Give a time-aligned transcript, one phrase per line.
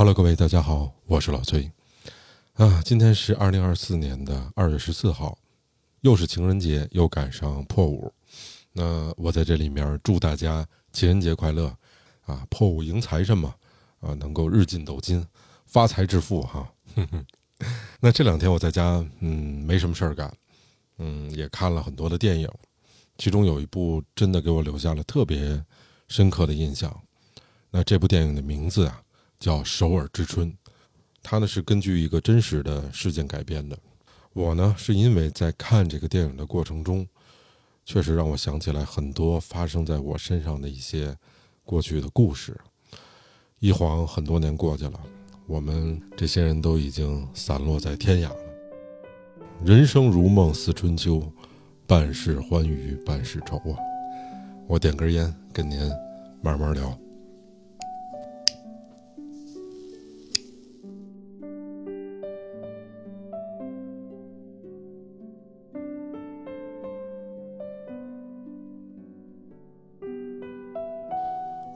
[0.00, 1.70] Hello，各位大家好，我是老崔。
[2.54, 5.36] 啊，今天是二零二四年的二月十四号，
[6.00, 8.10] 又是情人节，又赶上破五。
[8.72, 11.66] 那我在这里面祝大家情人节快乐
[12.22, 12.46] 啊！
[12.48, 13.54] 破五迎财神嘛，
[14.00, 15.22] 啊，能够日进斗金，
[15.66, 16.66] 发财致富哈。
[18.00, 20.34] 那这两天我在家，嗯，没什么事儿干，
[20.96, 22.48] 嗯，也看了很多的电影，
[23.18, 25.62] 其中有一部真的给我留下了特别
[26.08, 26.90] 深刻的印象。
[27.70, 29.02] 那这部电影的名字啊，
[29.40, 30.52] 叫《首尔之春》，
[31.22, 33.76] 它呢是根据一个真实的事件改编的。
[34.34, 37.04] 我呢是因为在看这个电影的过程中，
[37.86, 41.16] 确实让我想起来很多发生在我身上的一些
[41.64, 42.54] 过去的故事。
[43.58, 45.00] 一晃很多年过去了。
[45.46, 48.36] 我们这些人都已经散落在天涯了。
[49.64, 51.20] 人生如梦似春秋，
[51.86, 53.76] 半是欢愉半是愁啊！
[54.68, 55.90] 我点根烟，跟您
[56.40, 56.99] 慢慢聊。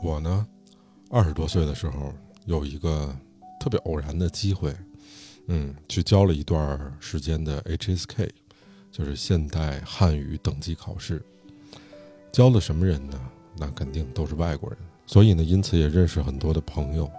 [0.04, 0.46] 我呢，
[1.08, 2.12] 二十多岁的时候
[2.44, 3.14] 有一个。
[3.60, 4.76] 特别偶然的机会，
[5.46, 8.28] 嗯，去教了一段时间的 HSK，
[8.92, 11.24] 就是现代汉语等级考试。
[12.30, 13.18] 教的什么人呢？
[13.56, 14.78] 那肯定都是外国人。
[15.06, 17.10] 所以呢，因此也认识很多的朋友。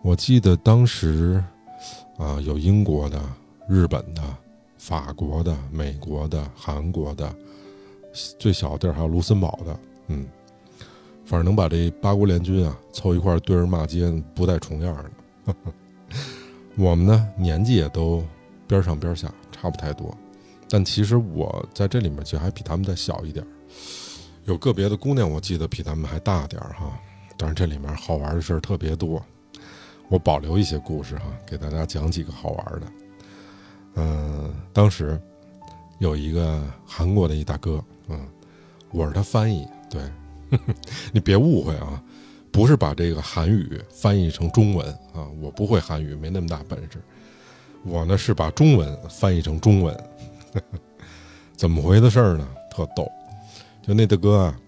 [0.00, 1.44] 我记得当时，
[2.16, 3.22] 啊，有英国的、
[3.68, 4.22] 日本的、
[4.78, 7.36] 法国的、美国的、韩国的，
[8.38, 10.26] 最小地儿还有卢森堡的，嗯，
[11.30, 15.54] 反正能把这八国联军啊凑一块对人骂街，不带重样的。
[16.74, 18.24] 我们呢，年纪也都
[18.66, 20.12] 边上边下，差不太多。
[20.68, 23.46] 但其实我在这里面其实还比他们再小一点
[24.44, 26.98] 有个别的姑娘，我记得比他们还大点哈。
[27.36, 29.24] 但是这里面好玩的事儿特别多，
[30.08, 32.86] 我保留一些故事哈，给大家讲几个好玩的。
[33.94, 35.16] 嗯，当时
[36.00, 38.26] 有一个韩国的一大哥，嗯，
[38.90, 40.02] 我是他翻译，对，
[41.12, 42.02] 你别误会啊。
[42.52, 44.84] 不是把这个韩语翻译成中文
[45.14, 47.00] 啊，我不会韩语，没那么大本事。
[47.84, 49.96] 我呢是把中文翻译成中文，
[51.54, 52.48] 怎么回的事儿呢？
[52.68, 53.08] 特逗，
[53.86, 54.60] 就那大哥啊，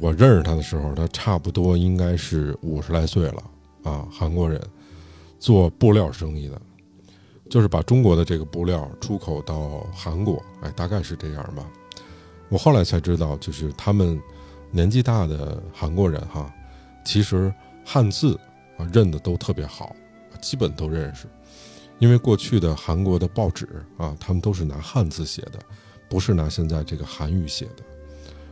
[0.00, 3.44] 我认识他的时候，他差不多应该是五十来岁了
[3.84, 4.60] 啊，韩国人，
[5.38, 6.60] 做布料生意的，
[7.48, 11.64] 就是把中国的这个布料出口到韩国，哎，大概是这样吧。
[12.48, 14.20] 我后来才知道，就是他们
[14.70, 16.52] 年纪大的韩国人哈。
[17.04, 17.52] 其实
[17.84, 18.38] 汉字
[18.76, 19.96] 啊认的都特别好，
[20.42, 21.26] 基本都认识，
[21.98, 25.58] 因为过去的韩国的报纸啊，他们都是拿汉字写的，
[26.08, 27.82] 不是拿现在这个韩语写的。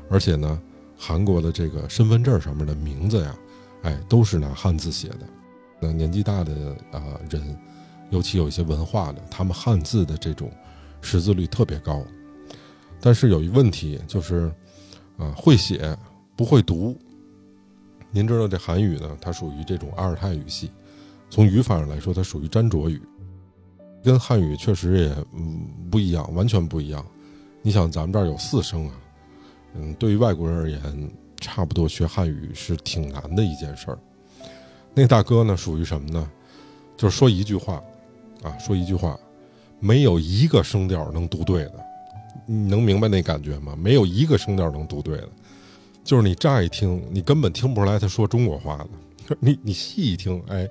[0.09, 0.59] 而且呢，
[0.97, 3.37] 韩国的这个身份证上面的名字呀，
[3.83, 5.21] 哎，都是拿汉字写的。
[5.79, 7.55] 那年纪大的啊人，
[8.09, 10.51] 尤其有一些文化的，他们汉字的这种
[11.03, 12.03] 识字率特别高。
[13.03, 14.51] 但是有一问题就是，
[15.17, 15.97] 啊，会写
[16.37, 16.97] 不会读。
[18.11, 19.17] 您知道这韩语呢？
[19.21, 20.71] 它属于这种阿尔泰语系，
[21.29, 23.01] 从语法上来说，它属于粘着语，
[24.03, 25.17] 跟汉语确实也
[25.91, 27.05] 不一样，完全不一样。
[27.63, 28.95] 你想，咱们这儿有四声啊，
[29.75, 33.99] 嗯，对于外国人而言，差不多学汉语是挺难的一件事儿。
[34.95, 36.31] 那大哥呢，属于什么呢？
[36.97, 37.83] 就是说一句话，
[38.43, 39.19] 啊，说一句话，
[39.81, 41.85] 没有一个声调能读对的，
[42.45, 43.75] 你能明白那感觉吗？
[43.77, 45.29] 没有一个声调能读对的。
[46.05, 48.89] 就是你乍一听，你根本听不出来他说中国话的。
[49.41, 50.69] 你你细一听，哎，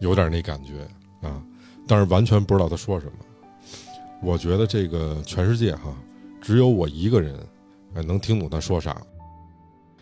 [0.00, 0.80] 有点那感觉
[1.26, 1.40] 啊，
[1.86, 3.12] 但是完全不知道他说什么。
[4.20, 5.96] 我觉得这个全世界哈，
[6.40, 7.36] 只有我一个人，
[7.94, 9.00] 哎，能听懂他说啥。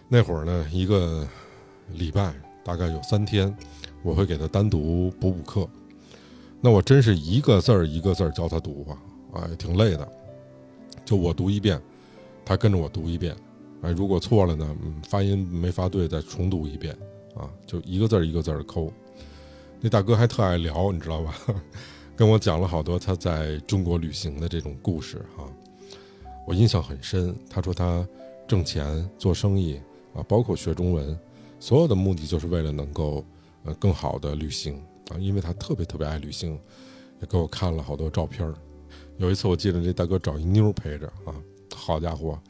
[0.08, 1.28] 那会儿呢，一个
[1.92, 2.32] 礼拜
[2.64, 3.54] 大概有三天，
[4.02, 5.68] 我会给他单独补补课。
[6.60, 8.96] 那我真是一个字儿一个字儿教他读啊，
[9.42, 10.08] 哎，挺累的。
[11.04, 11.80] 就我读一遍，
[12.44, 13.36] 他跟着我读一遍。
[13.82, 14.76] 哎，如果错了呢？
[14.82, 16.94] 嗯，发音没发对，再重读一遍，
[17.34, 18.92] 啊，就一个字儿一个字儿抠。
[19.80, 21.34] 那大哥还特爱聊，你知道吧？
[22.14, 25.44] 跟我讲了好多他在中国旅行的这种故事，哈，
[26.46, 27.34] 我印象很深。
[27.48, 28.06] 他说他
[28.46, 29.80] 挣钱做生意
[30.14, 31.18] 啊，包括学中文，
[31.58, 33.24] 所有的目的就是为了能够
[33.64, 34.76] 呃更好的旅行
[35.08, 36.60] 啊，因为他特别特别爱旅行，
[37.22, 38.54] 也给我看了好多照片儿。
[39.20, 41.36] 有一次我记得这大哥找一妞陪着啊，
[41.74, 42.40] 好家伙！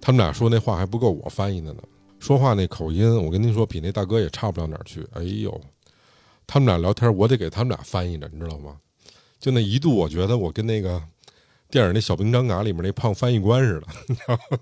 [0.00, 1.82] 他们俩说那话还不够我翻译的呢，
[2.20, 5.04] 说话那口音，我跟您说比那大哥也差不了哪儿去。
[5.12, 5.60] 哎呦，
[6.46, 8.76] 他们俩聊天，我得给他们俩翻译着，你知道吗？
[9.40, 11.02] 就那一度，我觉得我跟那个
[11.68, 14.58] 电影那小兵张嘎里面那胖翻译官似的， 你知道吗？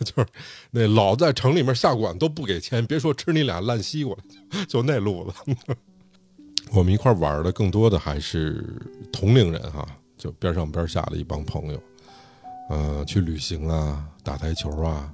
[0.00, 0.26] 就是
[0.72, 5.54] 那老在城里面下馆都不给钱，别说吃你俩烂西瓜了，就那路子。
[6.74, 8.64] 我们一块玩的更多的还是
[9.12, 9.86] 同龄人哈，
[10.22, 11.82] 就边上边下的一帮朋友，
[12.70, 15.12] 呃，去旅行啊，打台球啊，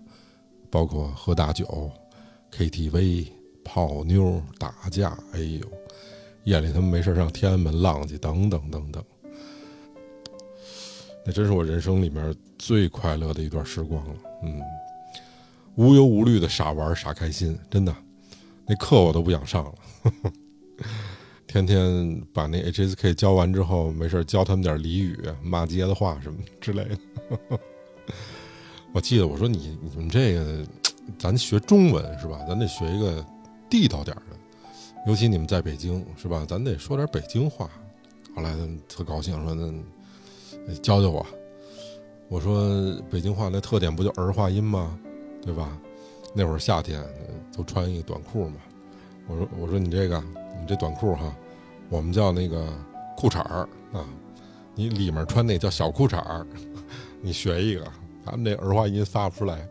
[0.69, 1.91] 包括喝大酒、
[2.53, 3.29] KTV、
[3.65, 5.67] 泡妞、打架，哎呦，
[6.45, 9.03] 夜里他们没事上天安门浪去，等等等等。
[11.25, 14.61] 那真是我人生里面最快乐的一段时光了，嗯，
[15.77, 17.97] 无忧无虑的傻玩傻开心，真的，
[18.67, 20.33] 那课我都不想上了，呵 呵
[21.65, 26.99] 天天把那 HSK 教完之后，没事教他们点俚语、骂街的话什么之类的。
[28.93, 30.65] 我记得我说你你们这个，
[31.19, 32.45] 咱学中文是吧？
[32.49, 33.25] 咱得学一个
[33.69, 34.37] 地道点的，
[35.07, 36.47] 尤其你们在北京是吧？
[36.49, 37.69] 咱得说点北京话。
[38.35, 39.73] 后来他们特高兴说那。
[40.83, 41.27] 教教我，
[42.29, 44.99] 我说北京话那特点不就儿化音吗？
[45.41, 45.79] 对吧？
[46.35, 47.03] 那会儿夏天
[47.57, 48.57] 都穿一个短裤嘛。
[49.27, 50.23] 我说我说你这个
[50.61, 51.35] 你这短裤哈，
[51.89, 52.67] 我们叫那个
[53.17, 54.05] 裤衩儿啊，
[54.75, 56.47] 你里面穿那叫小裤衩儿，
[57.23, 57.85] 你学一个，
[58.25, 59.67] 咱们这儿化音发不出来。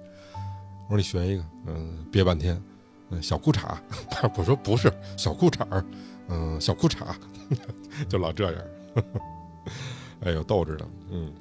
[0.89, 2.61] 我说你学一个，嗯，憋半天，
[3.09, 3.77] 嗯，小裤衩。
[4.35, 5.85] 我 说不是小裤衩儿，
[6.29, 7.05] 嗯，小裤衩，
[8.09, 8.61] 就老这样。
[10.21, 11.31] 哎呦，逗着呢，嗯。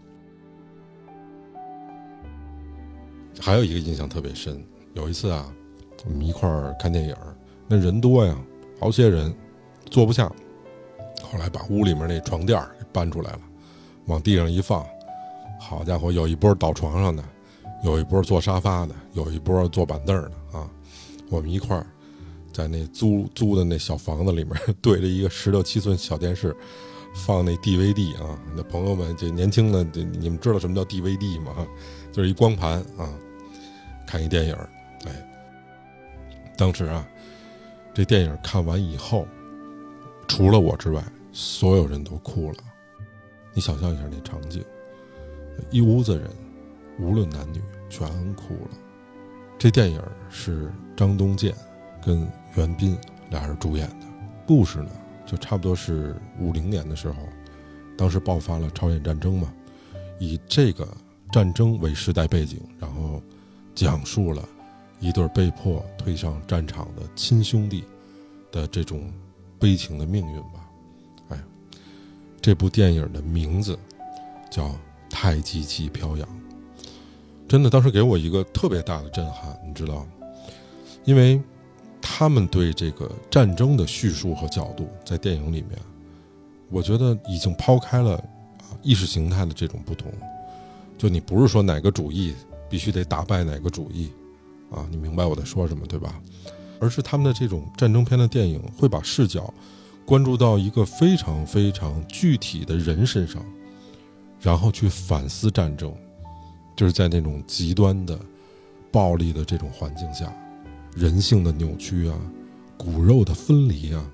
[3.41, 4.65] 还有一个印象特别深，
[4.95, 5.53] 有一次啊，
[6.05, 7.15] 我们一块儿看电影，
[7.69, 8.37] 那人多呀，
[8.81, 9.33] 好些人
[9.91, 10.31] 坐不下，
[11.31, 13.41] 后来把屋里面那床垫给搬出来了，
[14.07, 14.87] 往地上一放，
[15.61, 17.23] 好家伙，有一波倒床上的，
[17.85, 20.69] 有一波坐沙发的，有一波坐板凳的啊。
[21.29, 21.87] 我们一块儿
[22.53, 26.57] 在那租租的那小房子里面， 对着一个十六七寸小电视。
[27.15, 31.67] 放那 DVD 啊，那朋友们，这年轻的，这你们知道什么叫 DVD 吗？
[32.13, 33.09] 就是一光盘啊，
[34.07, 34.55] 看一电影
[35.07, 35.13] 哎，
[36.59, 37.09] 当时啊，
[37.95, 39.27] 这电影看完以后，
[40.29, 41.03] 除了我之外，
[41.39, 42.57] 所有人都哭了。
[43.53, 44.65] 你想象一下那场景，
[45.71, 46.31] 一屋子人，
[46.99, 47.61] 无论男女，
[47.91, 48.71] 全哭了。
[49.59, 50.01] 这电影
[50.31, 51.55] 是张东健
[52.03, 52.97] 跟袁彬
[53.29, 54.07] 俩人主演的，
[54.47, 54.91] 故事呢？
[55.27, 57.17] 就差不多是五零年的时候，
[57.99, 59.53] 当时爆发了朝鲜战争嘛，
[60.19, 60.89] 以这个
[61.31, 63.21] 战争为时代背景，然后
[63.75, 64.43] 讲述了
[65.01, 67.85] 一对被迫推上战场的亲兄弟
[68.51, 69.13] 的这种
[69.59, 70.66] 悲情的命运吧。
[72.41, 73.79] 这部电影的名字
[74.51, 74.69] 叫
[75.11, 76.29] 《太极旗飘扬》，
[77.49, 80.07] 真的当时给我一个特别大的震撼，你知道吗，
[81.05, 81.41] 因为。
[82.09, 85.77] 他们对这个战争的叙述和角度，在电影里面，
[86.71, 90.11] 我觉得已经抛开了啊意识形态的这种不同。
[90.97, 92.33] 就你不是说哪个主义
[92.71, 94.13] 必须得打败哪个主义，
[94.71, 96.19] 啊，你明白我在说什么对吧？
[96.81, 99.53] 而是他们的这种战争片的电影会把视角
[100.07, 103.45] 关注到一个非常非常具体的人身上，
[104.41, 105.93] 然后去反思战争，
[106.77, 108.17] 就是在那种极端的
[108.93, 110.33] 暴力的这种环境下。
[110.95, 112.17] 人性的扭曲啊，
[112.79, 114.11] 骨肉的分离啊，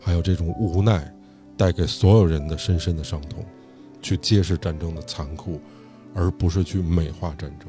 [0.00, 1.14] 还有这种无奈，
[1.56, 3.44] 带给所有人的深深的伤痛，
[4.00, 5.60] 去揭示战争的残酷，
[6.14, 7.68] 而不是去美化战争，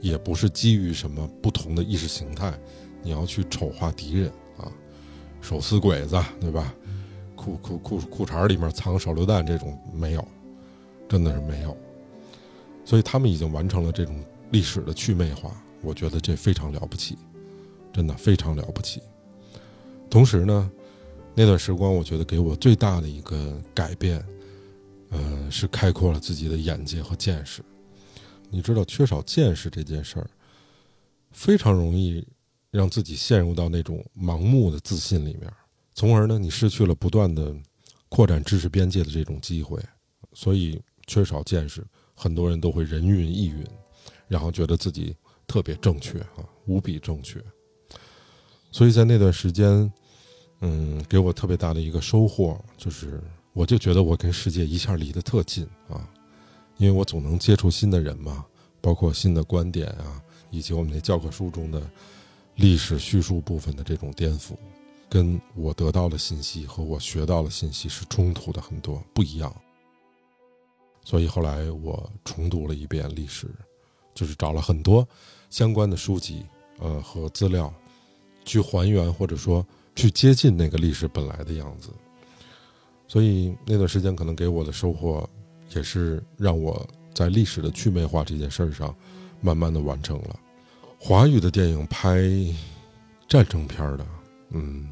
[0.00, 2.56] 也不是基于什么不同的意识形态，
[3.02, 4.32] 你要去丑化敌人，
[5.46, 6.74] 手撕鬼子对吧？
[7.36, 10.28] 裤裤裤裤衩里面藏手榴弹这种没有，
[11.08, 11.76] 真的是没有，
[12.84, 15.52] 所以他们已经完成了这种历史的去魅化。
[15.82, 17.16] 我觉得这非常了不起，
[17.92, 19.00] 真的非常了不起。
[20.10, 20.68] 同时呢，
[21.34, 24.20] 那段时光我觉得给我最大的一个改变，
[25.10, 27.62] 呃，是开阔了自己的眼界和见识。
[28.50, 30.26] 你知道，缺少见识这件事儿，
[31.30, 32.26] 非常容易
[32.76, 35.50] 让自己陷入到那种盲目的自信里面，
[35.94, 37.54] 从而呢，你失去了不断的
[38.08, 39.80] 扩展知识边界的这种机会。
[40.34, 41.82] 所以，缺少见识，
[42.14, 43.64] 很多人都会人云亦云，
[44.28, 45.16] 然后觉得自己。
[45.48, 47.40] 特别正确啊，无比正确。
[48.72, 49.88] 所以在那段时间，
[50.60, 56.10] 嗯，给我特别大的一个收获，就是我就觉得我跟世界一下离得特近啊，
[56.78, 58.44] 因为我总能接触新的人嘛，
[58.80, 61.80] 包括新的观点啊，以及我们那教科书中的
[62.56, 64.56] 历史叙述部分的这种颠覆，
[65.08, 69.54] 跟我得到的信息和我学到的信息是冲突的很多，不一样。
[71.04, 73.46] 所以后来我重读了一遍历史，
[74.14, 75.06] 就是找了很多。
[75.50, 76.44] 相关的书籍，
[76.78, 77.72] 呃和资料，
[78.44, 81.90] 去还原或者说去接近那个历史本来的样子。
[83.06, 85.28] 所以那段时间可能给我的收获，
[85.74, 86.84] 也是让我
[87.14, 88.92] 在历史的去魅化这件事儿上，
[89.40, 90.40] 慢慢的完成了。
[90.98, 92.20] 华语的电影拍
[93.28, 94.06] 战争片的，
[94.50, 94.88] 嗯，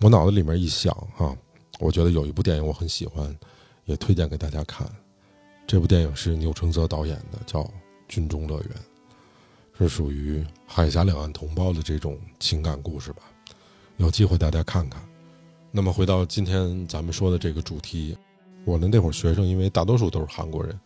[0.00, 1.34] 我脑子里面一想哈，
[1.78, 3.34] 我觉得有一部电影我很喜欢，
[3.84, 4.86] 也推荐给大家看。
[5.66, 7.60] 这部电影是钮承泽导演的，叫
[8.08, 8.68] 《军中乐园》，
[9.78, 13.22] 是属于海峡两岸同胞的这种情感故事吧。
[13.98, 15.02] 有机会大家看看。
[15.70, 18.16] 那么回到今天咱们说的这个主题，
[18.64, 20.78] 我的那会儿学生，因为大多数都是韩国人，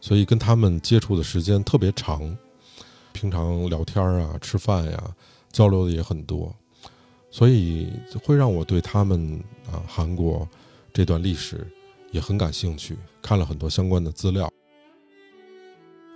[0.00, 2.36] 所以跟他们接触的时间特别长，
[3.22, 5.14] 平常聊天啊、吃饭呀，
[5.52, 6.52] 交流的也很多。
[7.30, 7.88] 所以
[8.24, 10.46] 会让我对他们啊韩国
[10.92, 11.64] 这段历史
[12.10, 14.50] 也很感兴趣，看了很多相关的资料。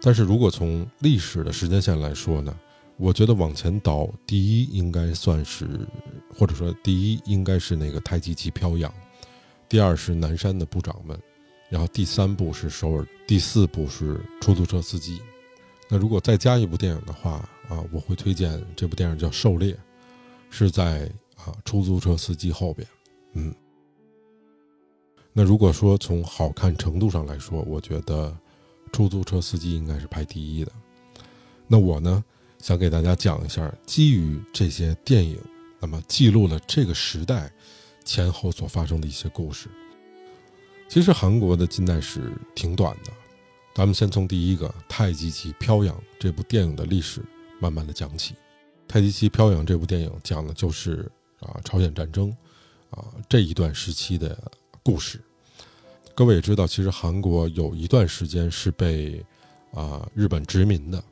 [0.03, 2.59] 但是如果从历史的时间线来说呢，
[2.97, 5.87] 我觉得往前倒，第一应该算是，
[6.37, 8.93] 或者说第一应该是那个太极旗飘扬，
[9.69, 11.17] 第二是南山的部长们，
[11.71, 15.23] 然后第三部是首尔，第四部是出租车司机。
[15.89, 19.73] 那如果再加一部电影的话啊，我会推荐这部电影叫《狩猎》。
[20.49, 22.87] 是在啊出租车司机后边，
[23.35, 23.53] 嗯。
[25.33, 28.35] 那如果说从好看程度上来说，我觉得
[28.93, 30.73] 出租车司机应该是排第一的。
[31.67, 32.25] 那我呢，
[32.59, 35.37] 想给大家讲一下基于这些电影，
[35.81, 37.51] 那么记录了这个时代
[38.05, 39.69] 前后所发生的一些故事。
[40.89, 43.13] 其实韩国的近代史挺短的，
[43.77, 47.21] 咱们先从第一个《太极旗飘扬》这部电影的历史
[47.61, 48.33] 慢慢的讲起。
[48.89, 52.35] 《太极旗飘扬》这部电影讲的就是啊朝鲜战争
[52.89, 54.51] 啊这一段时期的
[54.83, 55.21] 故事。
[56.15, 59.23] 各位也知道，其实韩国有一段时间是被
[59.75, 61.05] 啊日本殖民的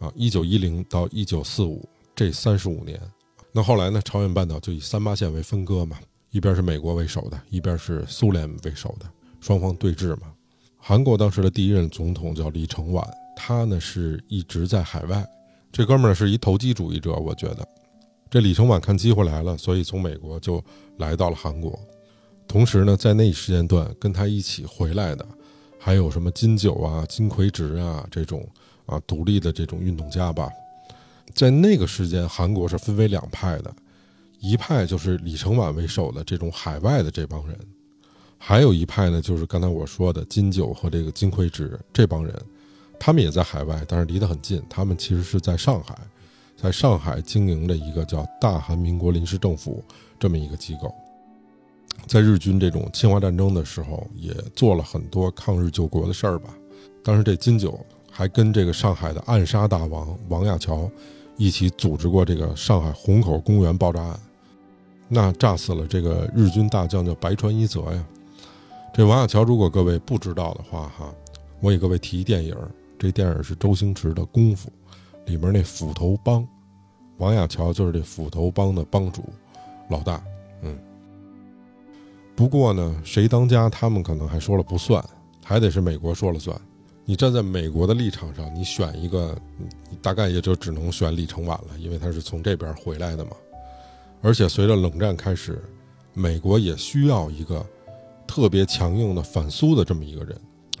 [0.00, 3.00] 啊，一九一零到一九四五这三十五年。
[3.52, 6.00] 那后来呢，朝鲜半岛就以三八线为分割嘛，
[6.32, 9.08] 一边是美国为首的，一边是苏联为首的，
[9.40, 10.33] 双方对峙嘛。
[10.86, 13.02] 韩国当时的第一任总统叫李承晚，
[13.34, 15.26] 他呢是一直在海外。
[15.72, 17.66] 这哥们儿是一投机主义者，我觉得，
[18.28, 20.62] 这李承晚看机会来了，所以从美国就
[20.98, 21.80] 来到了韩国。
[22.46, 25.26] 同时呢，在那一时间段跟他一起回来的，
[25.80, 28.46] 还有什么金九啊、金奎植啊这种
[28.84, 30.50] 啊独立的这种运动家吧。
[31.32, 33.74] 在那个时间，韩国是分为两派的，
[34.38, 37.58] 一派就是李承晚为首的这种海外的这帮人，
[38.38, 42.34] 还有一派呢，就是刚才我说的金九和这个金奎植这帮人。
[42.98, 44.62] 他们也在海外，但是离得很近。
[44.70, 45.98] 他们其实是在上海，
[46.56, 49.84] 在上海经营着一个叫大韩民国临时政府
[50.18, 50.94] 这么一个机构。
[52.06, 56.54] 在日军这种侵华战争的时候，也做了很多抗日救国的事儿吧。
[57.02, 57.78] 当时这金九
[58.10, 60.90] 还跟这个上海的暗杀大王王亚樵
[61.36, 64.20] 一起组织过这个上海虹口公园爆炸案，
[65.08, 68.06] 那炸死了这个日军大将叫白川一泽呀。
[68.96, 71.12] 这王亚樵如果各位不知道的话，哈，
[71.60, 72.56] 我给各位提电影。
[72.96, 74.72] 这电影是周星驰的《功夫》，
[75.28, 76.46] 里面那斧头帮，
[77.18, 79.24] 王亚樵就是这斧头帮的帮主
[79.90, 80.22] 老大。
[80.62, 80.78] 嗯，
[82.36, 85.04] 不过呢，谁当家，他们可能还说了不算，
[85.42, 86.56] 还得是美国说了算。
[87.04, 89.36] 你站在美国的立场上，你选一个，
[89.90, 93.32] 你大概也就只能选李承晚了，因为他是从这边回来的嘛。
[94.22, 95.60] 而且随着冷战开始，
[96.12, 97.66] 美国也需要一个
[98.34, 100.36] 特别强硬的反苏的这么一个人。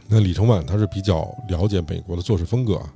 [0.08, 2.92] 那李承晚他是比较了解美国的做事风格啊，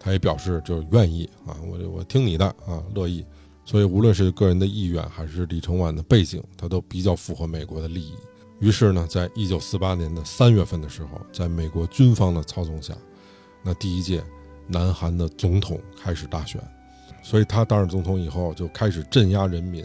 [0.00, 3.24] 他也表示就是愿意啊，我我听你的啊，乐意。
[3.64, 8.12] 所以无论是个人的意愿还是李承晚的背景，他都比较符合美国的利益。
[8.58, 12.92] 于是呢，在一九四八年的三月份的时候，在美国军方的操纵下，
[13.62, 14.24] 那第一届
[14.66, 16.60] 南韩的总统开始大选。
[17.22, 19.84] 所以他当上总统以后，就开始镇压人民。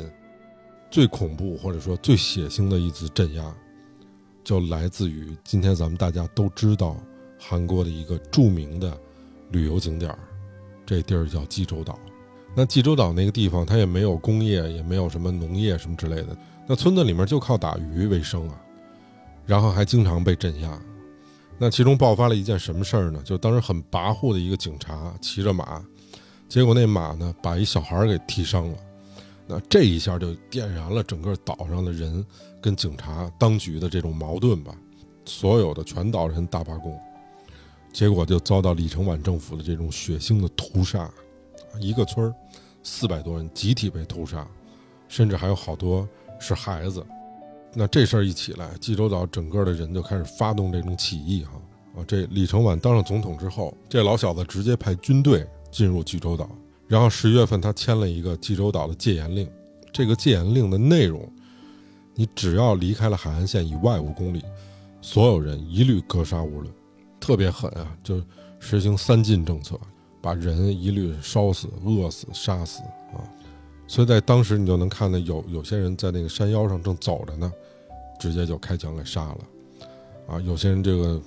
[0.90, 3.56] 最恐怖或者说最血腥的一次镇压。
[4.46, 6.96] 就来自于今天咱们大家都知道
[7.40, 8.96] 韩国的一个著名的
[9.50, 10.20] 旅游景点儿，
[10.86, 11.98] 这地儿叫济州岛。
[12.56, 16.38] 那济州岛那个地方，它也没有工业，也没有什么农业什么之类的。
[16.68, 18.62] 那村子里面就靠打鱼为生啊，
[19.48, 20.80] 然后还经常被镇压。
[21.58, 23.20] 那其中爆发了一件什么事儿呢？
[23.26, 25.84] 就当时很跋扈的一个警察骑着马，
[26.48, 28.78] 结果那马呢把一小孩给踢伤了。
[29.48, 32.24] 那这一下就点燃了整个岛上的人。
[32.66, 34.76] 跟警察当局的这种矛盾吧，
[35.24, 37.00] 所有的全岛人大罢工，
[37.94, 41.08] 结果就遭到李承晚政府的这种血腥的屠杀，
[41.80, 42.34] 一个村儿
[42.82, 44.48] 四百多人集体被屠杀，
[45.08, 47.06] 甚至还有好多是孩子。
[47.72, 51.62] 那这事儿一起来，济州岛整个的人就开始发动这种起义哈
[51.96, 52.06] 啊！
[52.08, 56.50] 这李承晚当上总统之后，这老小子直接派军队进入济州岛，
[56.88, 59.48] 然后十月份他签了一个济州岛的戒严令，
[59.94, 61.32] 这个戒严令的内容。
[62.16, 64.42] 你只要离开了海岸线以外五公里，
[65.02, 66.74] 所有人一律格杀勿论，
[67.20, 67.96] 特别狠啊！
[68.04, 68.22] 就
[68.60, 69.80] 实行三禁政策，
[70.22, 72.82] 把人一律烧死、饿死、杀死
[73.14, 73.20] 啊！
[73.88, 77.52] 所以在当时你就能看到有有些人在那个山腰上正走着呢，
[78.20, 79.40] 直接就开枪给杀了，
[80.28, 81.22] 啊，有些人这个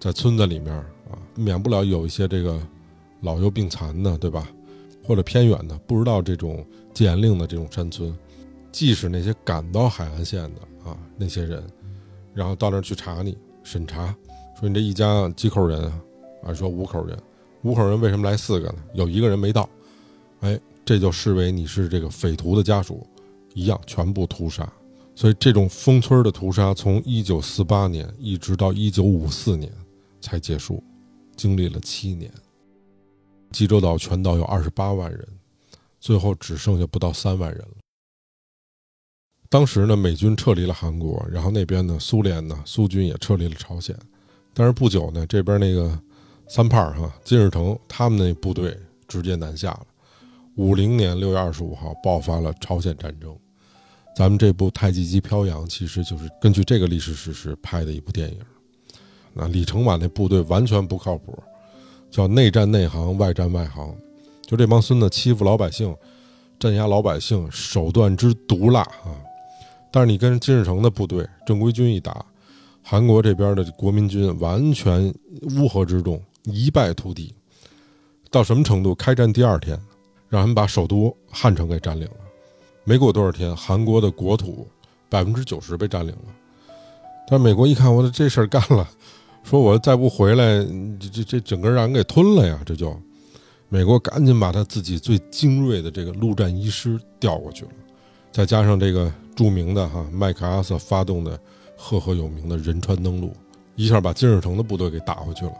[0.00, 2.60] 在村子里面啊，免不了有一些这个
[3.20, 4.48] 老幼病残的，对吧？
[5.04, 8.16] 或者偏远的不知道这种禁言令的这种山村，
[8.72, 11.62] 即使那些赶到海岸线的啊那些人，
[12.34, 14.16] 然后到那儿去查你审查，
[14.58, 16.00] 说你这一家几口人啊？
[16.44, 17.16] 啊，说五口人，
[17.62, 18.82] 五口人为什么来四个呢？
[18.94, 19.68] 有一个人没到，
[20.40, 20.58] 哎。
[20.84, 23.06] 这就视为你是这个匪徒的家属，
[23.54, 24.70] 一样全部屠杀。
[25.14, 29.72] 所以这种封村的屠杀，从一九四八年一直到一九五四年
[30.20, 30.82] 才结束，
[31.36, 32.28] 经历了七年。
[33.52, 35.28] 济州岛全岛有二十八万人，
[36.00, 37.81] 最后只剩下不到三万人了。
[39.52, 43.94] 当时呢，美军撤离了韩国，然后那边呢，苏联呢，苏军也撤离了朝鲜。
[44.54, 46.00] 但是不久呢，这边那个
[46.48, 48.74] 三胖哈金日成他们那部队
[49.06, 49.86] 直接南下了。
[50.56, 53.36] 五零年六月二十五号爆发了朝鲜战争，
[54.16, 58.38] 咱们这部《太极旗飘扬》其实就是根据这个历史事实拍的一部电影。
[59.34, 61.38] 那李承晚那部队完全不靠谱，
[62.10, 63.94] 叫内战内行，外战外行，
[64.46, 65.94] 就这帮孙子欺负老百姓，
[66.58, 69.12] 镇压老百姓，手段之毒辣啊！
[69.92, 72.24] 但是你跟金日成的部队正规军一打，
[72.82, 75.14] 韩国这边的国民军完全
[75.56, 77.32] 乌合之众，一败涂地。
[78.30, 78.94] 到什么程度？
[78.94, 79.78] 开战第二天。
[80.28, 82.16] 让他们把首都汉城给占领了，
[82.84, 84.66] 没过多少天，韩国的国土
[85.10, 86.22] 百分之九十被占领了。
[87.28, 88.88] 但美国一看，我这事儿干了，
[89.42, 90.64] 说我再不回来，
[90.98, 92.58] 这这这整个让人给吞了呀！
[92.64, 92.98] 这就，
[93.68, 97.70] 美国赶紧把他自己最精锐的这个陆战一师调过去了，
[98.32, 101.38] 再加上这个著名的哈麦克阿瑟发动的
[101.76, 103.32] 赫赫有名的仁川登陆，
[103.76, 105.52] 一下把金日成的部队给打回去了，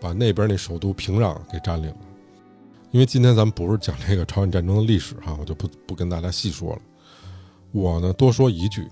[0.00, 1.96] 把那边那首都平壤给占领了。
[2.90, 6.78] 因为今天咱们不是讲这个朝鲜战争的历史哈，我就不不跟大家细说了。
[7.70, 8.86] 我呢多说一句，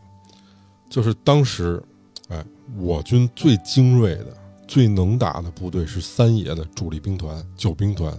[0.89, 1.83] 就是当时，
[2.29, 2.43] 哎，
[2.79, 4.35] 我军最精锐的、
[4.67, 8.19] 最能打的部队是三野的主力兵团九兵团。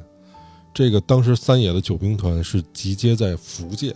[0.72, 3.96] 这个当时三野的九兵团是集结在福建，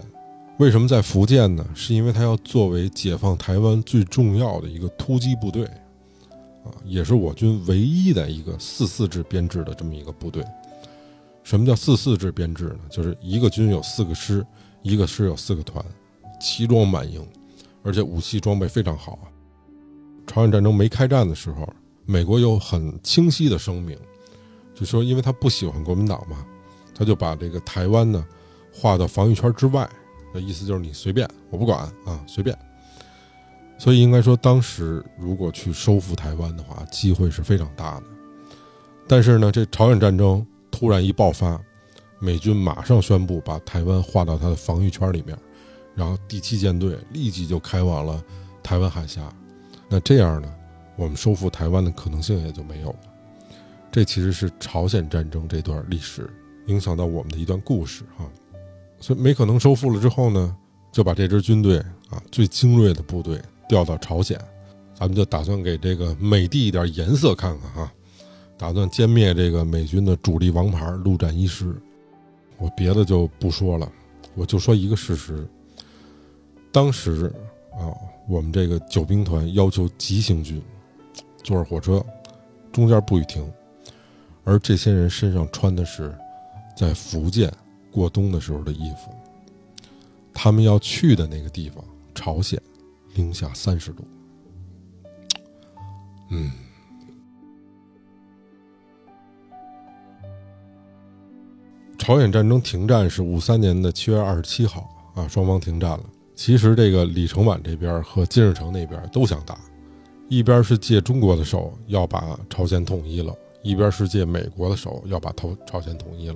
[0.57, 1.67] 为什么在福建呢？
[1.75, 5.65] 是因为它要作为解放台湾最重要的一个突击部队，
[6.63, 10.41] 啊，也是我军唯一的一个四四制编制的这么一个部队。
[11.43, 12.79] 什么叫四四制编制呢？
[12.89, 14.45] 就是一个军有四个师，
[14.81, 15.83] 一个师有四个团，
[16.39, 17.21] 齐装满营，
[17.83, 19.27] 而且武器装备非常好啊。
[20.25, 21.67] 朝鲜战争没开战的时候，
[22.05, 23.97] 美国有很清晰的声明，
[24.73, 26.45] 就说因为他不喜欢国民党嘛，
[26.95, 28.25] 他就把这个台湾呢
[28.73, 29.87] 划到防御圈之外，
[30.35, 32.55] 的意思就是你随便，我不管啊，随便。
[33.77, 38.03] 所以应该说，当时如果去收复台湾的话，机会是非常大的。
[39.07, 40.45] 但是呢，这朝鲜战争。
[40.71, 41.57] 突然一爆发，
[42.19, 45.37] 美军马上宣布把台湾划到他的防御圈里面，
[45.95, 48.21] 然后第七舰队立即就开往了
[48.61, 49.33] 台湾海峡。
[49.87, 50.53] 那这样呢，
[50.97, 52.99] 我们收复台湾的可能性也就没有了。
[53.89, 56.29] 这其实是朝鲜战争这段历史
[56.67, 58.29] 影响到我们的一段故事哈。
[58.99, 60.55] 所以没可能收复了之后呢，
[60.91, 61.77] 就把这支军队
[62.09, 64.39] 啊最精锐的部队调到朝鲜，
[64.93, 67.91] 咱们就打算给这个美帝一点颜色看看哈。
[68.57, 71.75] 打算歼灭这个美军的主力王牌陆战一师，
[72.57, 73.91] 我别的就不说了，
[74.33, 75.45] 我就说一个事实。
[76.71, 77.25] 当时
[77.73, 77.91] 啊，
[78.29, 80.61] 我们这个九兵团要求急行军，
[81.43, 82.01] 坐着火车，
[82.71, 83.45] 中间不许停，
[84.45, 86.17] 而这些人身上穿的是
[86.77, 87.51] 在福建
[87.95, 89.09] 过冬的时候的衣服，
[90.33, 91.81] 他们要去的那个地方
[92.13, 92.61] 朝鲜，
[93.13, 94.03] 零下三十度，
[96.29, 96.51] 嗯。
[101.97, 106.03] 朝鲜战争停战是五三年的七月二十七号啊，双方停战了。
[106.35, 109.57] 其实这个李承晚这边和金日成那边都想打，
[110.27, 116.35] 一边是借中国的手要把朝鲜统一了，一边是借美国的手要把朝朝鲜统一了，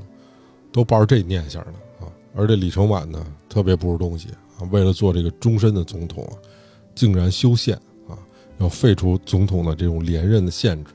[0.71, 2.07] 都抱着这念想呢啊。
[2.35, 6.27] 而这李承晚呢，特别不是东西啊，为了做这个终身的总统，
[6.95, 7.75] 竟然修宪
[8.07, 8.17] 啊，
[8.59, 10.91] 要废除总统的这种连任的限制。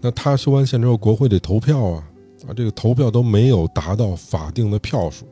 [0.00, 2.08] 那他修完宪之后，国会得投票啊。
[2.46, 5.26] 啊，这个投票都没有达到法定的票数，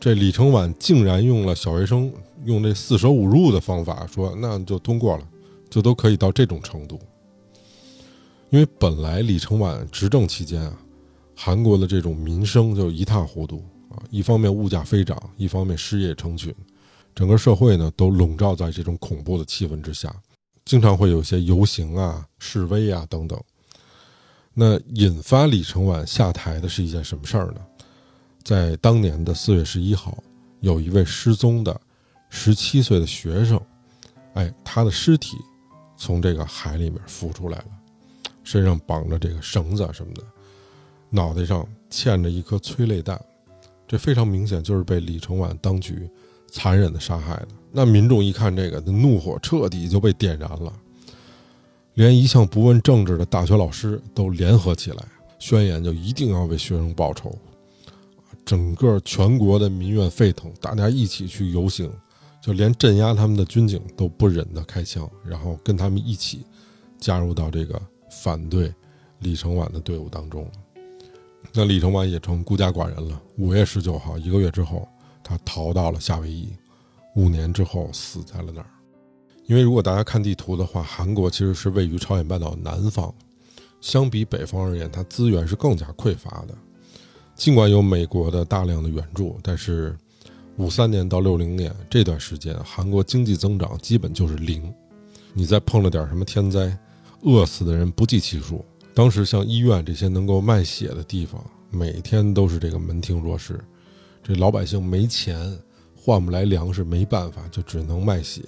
[0.00, 2.10] 这李承晚竟然用了小学生
[2.44, 5.28] 用这四舍五入的方法说，那就通过了，
[5.68, 6.98] 就都可以到这种程度。
[8.48, 10.76] 因为本来李承晚执政期间啊，
[11.44, 16.54] 韩国的这种民生就一塌糊涂啊，一方面物价飞涨，一方面失业成群，
[17.14, 20.10] 整个社会呢都笼罩在这种恐怖的气氛之下，
[20.64, 23.38] 经常会有些游行啊、示威啊等等。
[24.54, 27.60] 那引发李承晚下台的是一件什么事儿呢？
[28.42, 30.16] 在当年的四月十一号，
[30.60, 31.78] 有一位失踪的
[32.30, 33.60] 十七岁的学生，
[34.32, 35.36] 哎，他的尸体
[35.94, 37.66] 从这个海里面浮出来了，
[38.44, 40.22] 身上绑着这个绳子什么的，
[41.14, 43.20] 脑袋上嵌着一颗催泪弹，
[43.86, 46.10] 这非常明显就是被李承晚当局
[46.50, 47.48] 残忍的杀害的。
[47.70, 50.72] 那民众一看这个，的怒火彻底就被点燃了，
[51.94, 55.04] 连一向不问政治的大学老师都联合起来，
[55.38, 57.32] 宣言就一定要为学生报仇。
[58.44, 61.88] 整个全国的民怨沸腾，大家一起去游行，
[62.42, 66.44] 就连镇压他们的军警都不忍的开枪，然后跟他们一起
[66.98, 68.74] 加入到这个反对
[69.20, 70.50] 李承晚的队伍当中。
[71.56, 73.22] 那李承晚也成孤家寡人了。
[73.36, 74.88] 五月十九号，一个月之后，
[75.22, 76.48] 他逃到了夏威夷，
[77.14, 78.66] 五年之后死在了那儿。
[79.46, 83.14] 因为如果大家看地图的话，韩国其实是位于朝鲜半岛南方，
[83.80, 86.54] 相比北方而言，它资源是更加匮乏的。
[87.36, 89.96] 尽管有美国的大量的援助，但是
[90.56, 94.74] 五三年到六零年这段时间，韩国经济增长基本就是零。
[95.32, 96.76] 你再碰了点什么天灾，
[97.22, 98.64] 饿死的人不计其数。
[98.94, 103.60] 当时像医院这些能够卖血的地方，每天都是这个门庭若市。
[104.22, 105.36] 这老百姓没钱，
[105.96, 108.40] 换不来粮食，没办法，就只能卖血。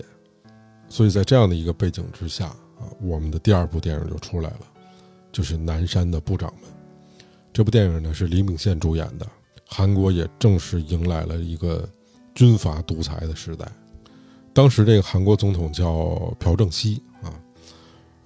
[0.89, 4.61] 所以在这样的一个背景之下啊，我们的第二部电影就出来了，
[5.33, 6.71] 就是南山的部长们。
[7.53, 9.27] 这部电影呢是李秉宪主演的，
[9.67, 11.87] 韩国也正式迎来了一个
[12.35, 13.67] 军阀独裁的时代。
[14.53, 17.03] 当时这个韩国总统叫朴正熙，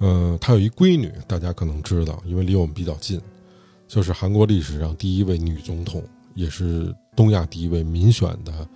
[0.01, 3.21] 呃，他有一闺女，大家可能知道，因为离我们比较近，
[3.87, 6.03] 就是韩国历史上第一位女总统，
[6.35, 8.69] 也是东亚第一位民选的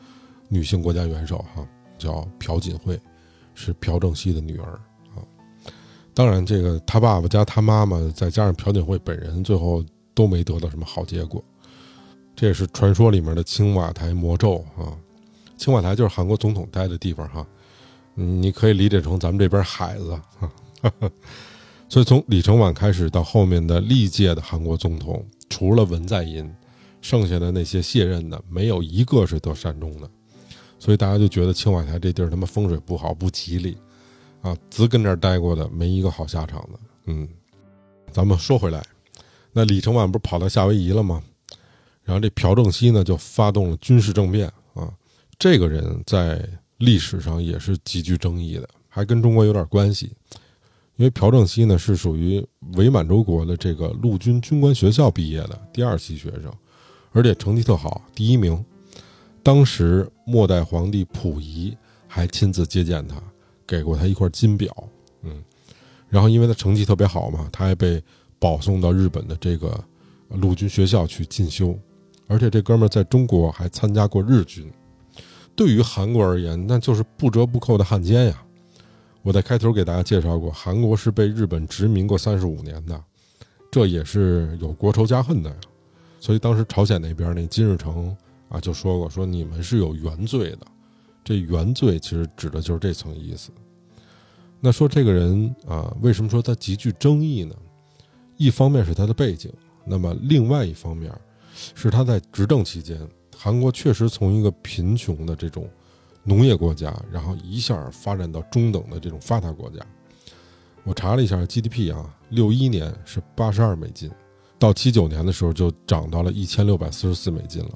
[0.48, 1.66] 女性国家元首哈，
[1.98, 2.98] 叫朴槿惠，
[3.54, 4.72] 是朴正熙的女儿
[5.16, 5.18] 啊。
[6.14, 9.84] 当然，这个他爸爸加他妈妈，再加上朴槿惠本人，最后。
[10.16, 11.42] 都没得到什么好结果，
[12.36, 14.94] 这也是传说里面的青瓦台魔咒啊。
[15.56, 17.44] 青瓦台就是韩国总统待的地方哈，
[18.14, 20.48] 你可以理解成咱们这边海子啊。
[21.88, 26.52] 所以从李承晚开始到后面的历届的韩国总统，除了文在寅，
[27.00, 30.10] 剩下的那些卸任的没有一个是得善终的，
[30.78, 33.76] 所以大家就觉得青瓦台这地儿他妈风水不好不吉利
[34.40, 36.78] 啊，只跟这儿待过的没一个好下场的。
[37.06, 37.28] 嗯，
[38.10, 38.82] 咱们说回来。
[39.52, 41.22] 那李承晚不是跑到夏威夷了吗？
[42.02, 44.92] 然后这朴正熙呢就发动了军事政变啊。
[45.38, 46.46] 这个人在
[46.78, 50.10] 历史上也是极具争议的，还跟中国有点关系。
[50.96, 56.52] 因为朴正熙呢是属于伪满洲国的这个陆军军官学校毕业的第二期学生，
[57.12, 58.64] 而且成绩特好，第一名。
[59.42, 61.76] 当时末代皇帝溥仪
[62.06, 63.22] 还亲自接见他，
[63.66, 64.72] 给过他一块金表。
[65.22, 65.42] 嗯，
[66.08, 68.02] 然后因为他成绩特别好嘛，他还被。
[68.40, 69.82] 保送到日本的这个
[70.28, 71.74] 陆军学校去进修，
[72.26, 74.70] 而且这哥们儿在中国还参加过日军。
[75.56, 78.43] 对于韩国而言，那就是不折不扣的汉奸呀！
[79.24, 83.02] 我在开头给大家介绍过，韩国是被日本殖民过三十五年的，
[83.70, 85.56] 这也是有国仇家恨的呀。
[86.20, 88.14] 所以当时朝鲜那边那金日成
[88.50, 90.66] 啊就说过，说你们是有原罪的。
[91.24, 93.50] 这原罪其实指的就是这层意思。
[94.60, 97.56] 那说这个人啊，为什么说他极具争议呢？
[98.36, 99.50] 一方面是他的背景，
[99.86, 101.10] 那么另外一方面，
[101.74, 103.00] 是他在执政期间，
[103.34, 105.66] 韩国确实从一个贫穷的这种
[106.24, 109.78] 农业国家，然后一下发展到中等的这种发达国家。
[110.82, 114.10] 我查了一下 GDP 啊，六一年是八十二美金，
[114.58, 117.70] 到七九年的时候就涨到了一千六百四十四美金了。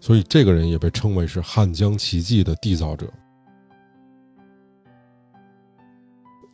[0.00, 3.06] 所以这个人也被称为是汉江奇迹的缔造者。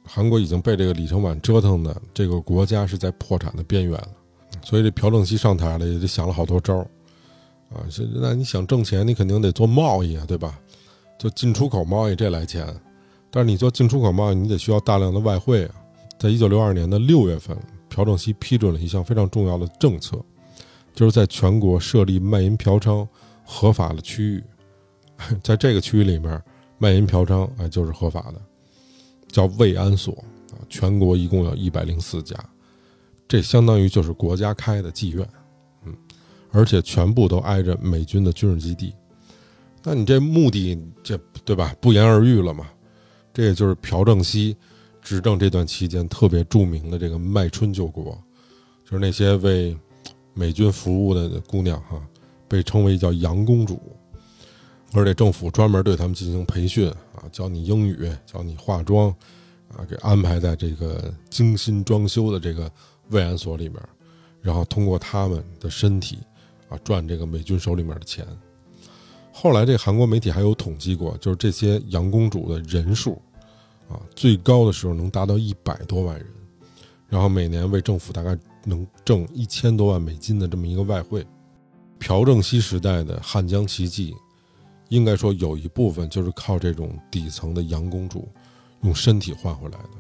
[0.07, 4.09] 韩国已经被这个李承晚折腾的，这个国家是在破产的边缘了，
[4.63, 6.83] 所以这朴正熙上台了，也就想了好多招儿，
[7.71, 7.83] 啊，
[8.15, 10.59] 那你想挣钱，你肯定得做贸易啊，对吧？
[11.19, 12.67] 就进出口贸易这来钱，
[13.31, 15.75] 但是你做进出口贸易，你得需要大量的外汇啊。
[16.19, 17.57] 在一九六二年的六月份，
[17.89, 20.17] 朴正熙批准了一项非常重要的政策，
[20.95, 23.07] 就是在全国设立卖淫嫖娼
[23.45, 24.45] 合法的区域，
[25.43, 26.43] 在这个区域里面，
[26.79, 28.41] 卖淫嫖娼哎就是合法的。
[29.29, 30.13] 叫慰安所
[30.53, 32.37] 啊，全国一共有一百零四家，
[33.27, 35.29] 这相当于就是国家开的妓院，
[35.85, 35.93] 嗯，
[36.53, 38.95] 而且全部都挨着美军的军事基地。
[39.87, 41.77] 那你这目的，这对吧？
[41.81, 42.67] 不言而喻了嘛。
[43.35, 44.57] 这也就是朴正熙
[45.03, 48.19] 执政这段期间特别著名的这个卖春救国，
[48.85, 49.77] 就是那些为
[50.33, 52.01] 美军服务的姑娘哈，
[52.49, 53.79] 被称为叫杨公主。
[54.93, 59.11] 而且政府专门对他们进行培训啊，教你英语，教你化妆，
[59.77, 62.71] 啊，给安排在这个精心装修的这个
[63.11, 63.79] 慰安所里面，
[64.41, 66.21] 然后通过他们的身体，
[66.69, 68.25] 啊，赚这个美军手里面的钱。
[69.37, 73.21] 后来这韩国媒体还有统计过，就是这些洋公主的人数，
[73.89, 76.27] 啊，最高的时候能达到一百多万人，
[77.09, 81.27] 然后每年为政府大概能挣一千多万美金的这么一个外汇。
[81.99, 84.15] 朴正熙时代的汉江奇迹，
[84.89, 88.29] 应该说有一部分就是靠这种底层的洋公主
[88.83, 89.91] 用身体换回来的。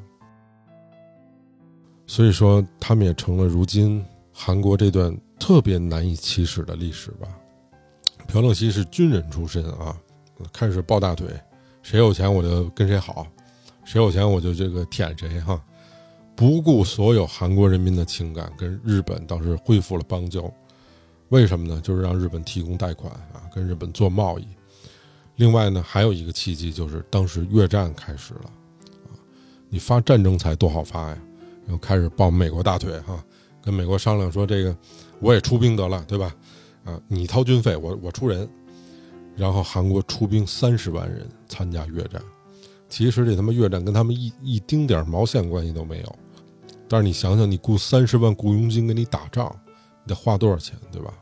[2.06, 7.26] 所以说，他们也成了如今韩国这段特别难以启齿的历史吧。
[8.34, 9.96] 朴正熙是军人出身啊，
[10.52, 11.28] 开始抱大腿，
[11.84, 13.24] 谁有钱我就跟谁好，
[13.84, 15.62] 谁有钱我就这个舔谁哈，
[16.34, 20.52] 不顾所有韩国人民的情感，跟日本倒是恢复了邦交。
[21.28, 21.80] 为什么呢？
[21.80, 24.48] 就是让日本提供贷款啊，跟日本做贸易。
[25.36, 28.50] 另外呢，还有一个契机，就是当时越战开始了
[29.04, 29.14] 啊，
[29.68, 31.18] 你发战争财多好发呀。
[31.68, 33.24] 又开始抱美国大腿哈，
[33.62, 34.76] 跟美国商量说这个
[35.20, 36.34] 我也出兵得了，对吧？
[36.84, 38.48] 啊，你掏军费，我我出人。
[39.36, 42.22] 然后韩国出兵三十万人参加越战，
[42.88, 46.18] 其实这他妈越战跟他们一一丁点毛线关系都没有。
[46.88, 49.52] 但是你想想，你雇三十万雇佣军给你打仗，
[50.04, 51.12] 你得花多少钱，对吧？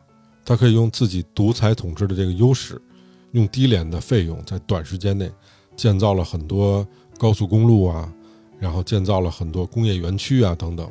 [0.44, 2.80] 他可以用自己独裁统治的这个优势，
[3.30, 5.30] 用低廉的费用，在短时间内
[5.74, 6.86] 建造了很多
[7.18, 8.12] 高速公路啊。
[8.58, 10.88] 然后建造了很多工业园区啊，等等，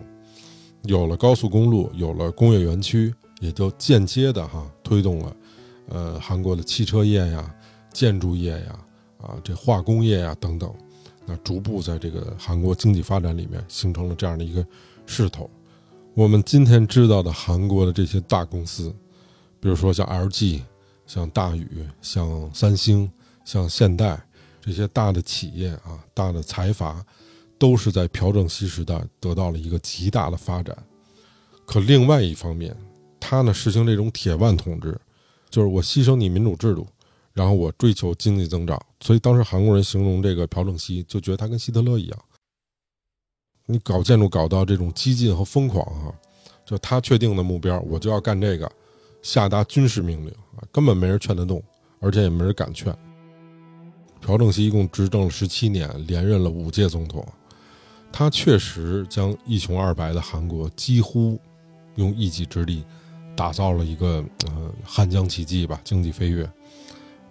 [0.84, 5.36] 有了高速公路，有了工业园区，也就间接的哈推动了，
[5.90, 7.54] 呃，韩国的汽车业呀、
[7.92, 8.80] 建筑业呀、
[9.18, 10.74] 啊这化工业呀等等，
[11.26, 14.66] 那逐步在这个韩国经济发展里面形成了这样的一个
[15.06, 15.50] 势头。
[16.14, 18.96] 我们今天知道的韩国的这些大公司，
[19.60, 20.62] 比如说像 LG、
[21.06, 23.12] 像大宇、像三星、
[23.44, 24.22] 像现代
[24.62, 27.06] 这些大的企业啊，大的财阀。
[27.62, 30.76] 都是在朴正熙时代得到了一个极大的发展，
[31.64, 32.76] 可另外一方面，
[33.22, 35.00] 他呢实行这种铁腕统治，
[35.50, 36.86] 就是我牺牲你民主制度，
[37.32, 38.78] 然后我追求经济增长。
[39.00, 42.20] 所以当时韩国人形容这个朴正熙，就觉得他跟希特勒一样。
[43.68, 46.12] 你搞建筑搞到这种激进和疯狂啊，
[46.66, 48.70] 就他确定的目标，我就要干这个，
[49.22, 50.34] 下达军事命令，
[50.72, 51.64] 根本没人劝得动，
[52.00, 52.94] 而且也没人敢劝。
[54.20, 57.26] 朴正熙一共执政了十七年，连任了五届总统。
[58.12, 61.40] 他确实将一穷二白的韩国几乎
[61.96, 62.84] 用一己之力
[63.42, 66.48] 打造了一个呃汉江奇迹吧，经济飞跃，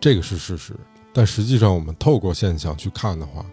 [0.01, 0.75] 这个是事实。
[1.13, 3.47] 但实际上，我们透过现象去看的话，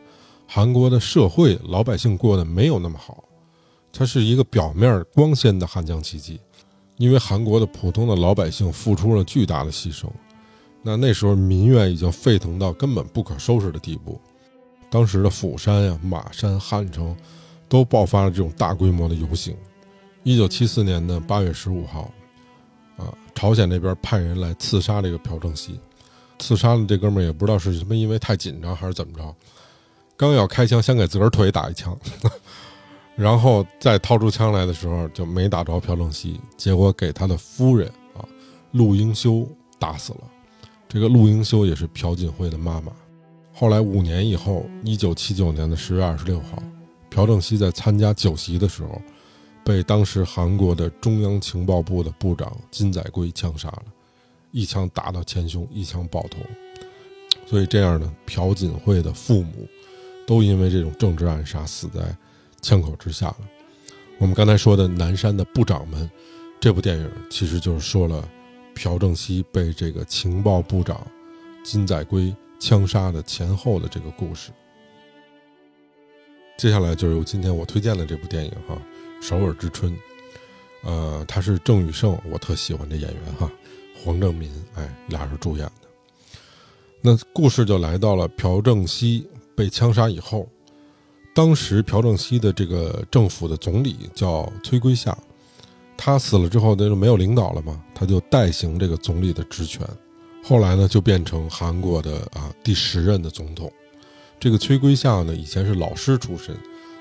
[0.48, 3.24] 韩国的社会老百姓过得没有那么好。
[3.94, 6.40] 它是一个表面光鲜的汉江奇迹，
[6.96, 10.08] 因为韩国的普通的老百姓付出了巨大的牺牲。
[10.82, 14.20] 那那时候民怨已经沸腾到根本不可收拾的地步。
[14.90, 17.16] 当时的釜山呀、马山、汉城，
[17.70, 19.56] 都爆发了这种大规模的游行。
[20.24, 22.12] 一九七四年的八月十五号，
[23.38, 25.80] 朝鲜那边派人来刺杀这个朴正熙。
[26.40, 29.36] 刺杀的这哥们儿也不知道是什么，因为太紧张还是怎么着，
[30.16, 31.96] 刚要开枪，先给自个儿腿打一枪，
[33.16, 38.26] 然后再掏出枪来的时候，就没打着朴正熙，结果给他的夫人啊
[38.72, 39.48] 陆英修
[39.78, 40.22] 打死了。
[40.90, 42.92] 这个陆英修也是朴槿惠的妈妈。
[43.54, 46.64] 后来五年以后，一九七九年的十月二十六号，
[47.12, 49.00] 朴正熙在参加酒席的时候，
[49.68, 53.84] 被当时韩国的中央情报部的部长金载圭枪杀了，
[54.52, 56.38] 一枪打到前胸，一枪爆头。
[57.46, 59.68] 所以这样呢，朴槿惠的父母
[60.26, 62.16] 都因为这种政治暗杀死在
[62.62, 63.40] 枪口之下了。
[64.20, 66.08] 我们刚才说的《南山的部长们》
[66.62, 68.26] 这部电影，其实就是说了
[68.74, 71.06] 朴正熙被这个情报部长
[71.62, 72.34] 金载圭。
[72.60, 74.50] 枪杀的前后的这个故事，
[76.58, 78.74] 接下来就是由今天我推荐的这部电影哈，
[79.22, 79.92] 《首尔之春》。
[80.84, 83.52] 呃，他是郑宇盛，我特喜欢这演员哈，
[84.02, 85.88] 黄正民，哎，俩人主演的。
[87.02, 90.48] 那故事就来到了朴正熙被枪杀以后，
[91.34, 95.18] 当时朴正熙的这个政府的总理叫崔圭夏，
[95.98, 99.86] 他死了之后，那就没有领导了嘛，他就代行这个总理的职权。
[100.44, 103.70] 后来呢，就变成韩国的啊第十任的总统。
[104.40, 106.56] 这个崔圭夏呢，以前是老师出身，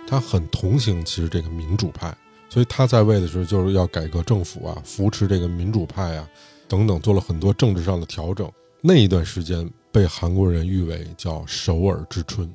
[0.07, 2.17] 他很同情其实这个民主派，
[2.49, 6.29] 所以他在位的时候就是要改革政府啊，扶持这个民主派啊，
[6.69, 8.51] 等等，做了很多政治上的调整。
[8.81, 12.49] 那一段时间被韩国人誉为叫“首尔之春”，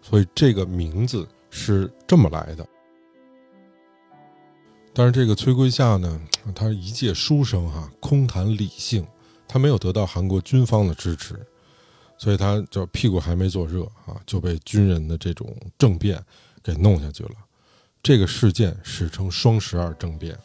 [0.00, 2.66] 所以这个名字是这么来的。
[4.92, 6.20] 但是这个崔圭夏呢，
[6.54, 9.06] 他一介书生哈，空谈理性。
[9.48, 11.38] 他没有得到韩国军方的支持，
[12.18, 16.20] 所以他就屁股还没坐热啊，就被军人的这种政变
[16.66, 17.30] 给弄下去了。
[18.02, 20.36] 这个事件史称“双十二政变”。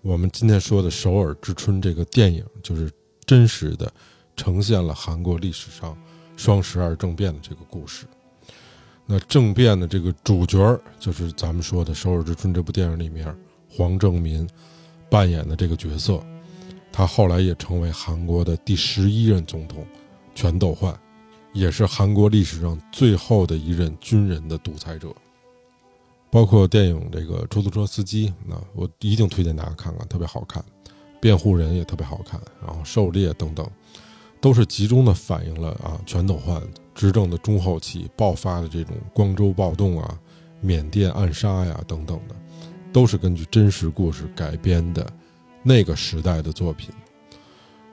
[0.00, 2.90] 我们今天说的《首尔之春》这个电影，就是
[3.26, 3.92] 真实的
[4.36, 5.96] 呈现了韩国历史上
[6.36, 8.06] 双十二政变的这个故事。
[9.06, 13.36] 那政变的这个主角，就是咱们说的《首尔之春》这部电影里面
[13.68, 14.48] 黄正民
[15.10, 16.22] 扮演的这个角色。
[16.90, 19.86] 他后来也成为韩国的第十一任总统，
[20.34, 20.98] 全斗焕，
[21.52, 25.14] 也是韩国历史上最后的一任军人的独裁者。
[26.34, 30.64] 包括电影这个出租车司机，那我一定推荐大家看看，特别好看。
[31.20, 33.64] 辩护人也特别好看，然后狩猎等等，
[34.40, 36.60] 都是集中的反映了啊全斗焕
[36.92, 40.18] 执政的中后期爆发的这种光州暴动啊、
[40.60, 42.34] 缅甸暗杀呀等等的，
[42.92, 45.08] 都是根据真实故事改编的
[45.62, 46.90] 那个时代的作品。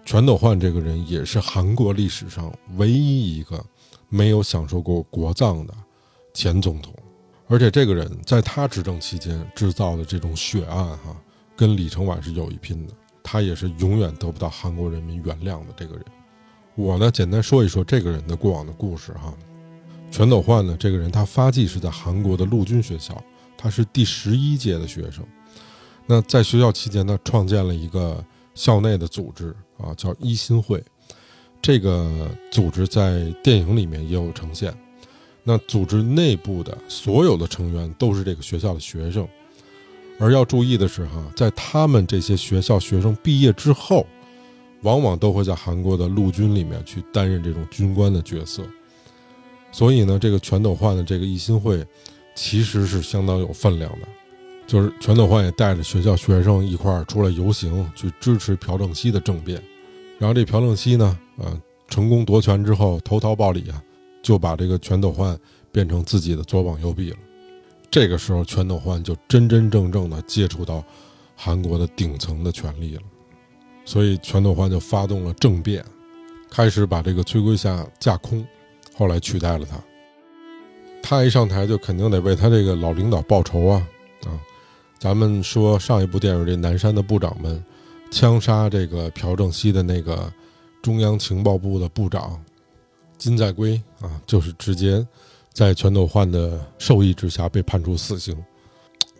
[0.04, 3.64] 全斗焕这个人也是韩国历史上唯一一个
[4.10, 5.74] 没有享受过国葬的
[6.34, 6.92] 前总统。
[7.52, 11.14] 而且这个人在他执政期间制造的这种血案，哈，
[11.54, 12.94] 跟李承晚是有一拼的。
[13.22, 16.06] 他也是永远得不到韩国人民原谅的这个人。
[16.76, 19.34] 我呢，简单说一说这个人的过往的故事，哈。
[20.10, 23.22] 全斗焕呢，这个人他发迹是在韩国的陆军学校，
[23.58, 25.22] 他是第十一届的学生。
[26.06, 28.24] 那在学校期间呢，创建了一个
[28.56, 30.82] 校内的组织啊，叫一心会。
[31.62, 34.74] 这个组织在电影里面也有呈现。
[35.44, 39.28] 那组织内部的所有的成员都是这个学校的学生，
[40.20, 44.06] 而要注意的是，哈，在他们这些学校学生毕业之后，
[44.84, 48.64] 往往都会在韩国的陆军里面去担任这种军官的角色。
[49.72, 51.84] 所以呢，这个全斗焕的这个一心会，
[52.36, 54.08] 其实是相当有分量的。
[54.68, 59.62] 就是全斗焕也带着学校学生一块儿出来游行，去支持朴正熙的政变。
[60.20, 63.82] 然后这朴正熙呢，呃，成功夺权之后，投桃报李啊。
[64.22, 65.38] 就把这个全斗焕
[65.72, 67.18] 变成自己的左膀右臂了。
[67.90, 70.84] 这个时候，全斗焕就真真正正的接触到
[71.36, 73.02] 韩国的顶层的权力了。
[73.84, 75.84] 所以，全斗焕就发动了政变，
[76.50, 78.46] 开始把这个崔圭夏架空，
[78.96, 79.78] 后来取代了他。
[81.04, 83.88] 他一上台，就肯定得为他这个老领导报仇啊！
[84.26, 84.40] 啊，
[85.00, 87.62] 咱们说上一部电影这南山的部长们
[88.12, 90.32] 枪杀这个朴正熙的那个
[90.82, 92.40] 中央情报部的部长。
[93.22, 95.06] 金在圭啊，就是直接
[95.54, 98.36] 在全斗焕的授意之下被判处死刑。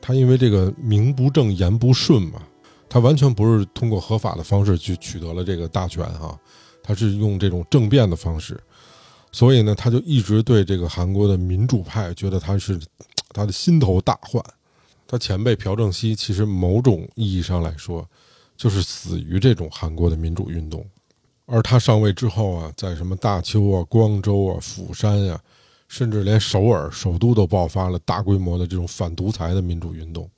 [0.02, 2.42] 他因为这个名不正言不顺嘛，
[2.90, 6.36] 他完全不是通过合法的方式去取得了这个大权哈，
[6.82, 8.60] 他是用这种政变的方式，
[9.32, 12.82] 所以呢，他就一直对这个韩国的民主派觉得他是
[13.30, 14.44] 他的心头大患。
[15.06, 18.04] 他前辈朴正熙其实某种意义上来说，
[18.58, 20.84] 就是死于这种韩国的民主运动。
[21.54, 25.38] 而他上位之后啊，在什么大邱啊、光州啊、釜山呀，
[25.90, 30.30] 甚至连首尔首都都爆发了大规模的这种反独裁的民主运动。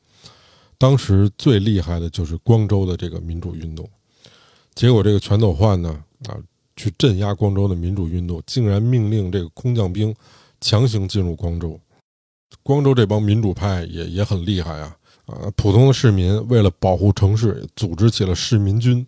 [0.79, 3.87] 当时最厉害的就是光州的这个民主运动。
[4.73, 6.35] 结果这个全斗焕呢，啊，
[6.75, 10.13] 去镇压光州的民主运动，竟然命令这个空降兵
[10.61, 11.79] 强行进入光州。
[12.63, 14.97] 光州这帮民主派也也很厉害啊，
[15.27, 19.05] 啊，普通的市民为了保护城市，组织起了市民军。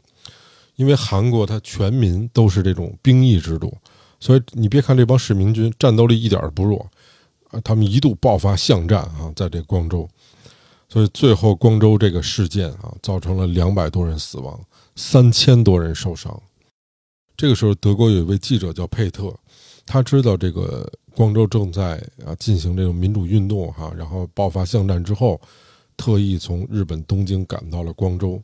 [0.75, 3.75] 因为韩国它全民都是这种兵役制度，
[4.19, 6.85] 所以你别看这帮市民军战斗力一点儿不弱，
[7.49, 10.07] 啊，他们一度爆发巷战啊，在这光州，
[10.89, 14.59] 所以最后光州这个事件啊，造成了两百多人死亡，
[14.95, 16.41] 三千多人受伤。
[17.37, 19.33] 这个时候，德国有一位记者叫佩特，
[19.85, 25.39] 他知道这个光州正在啊进行这种民主运动哈，然后爆发巷战之后，
[25.97, 28.41] 特意从日本东京赶到了光州，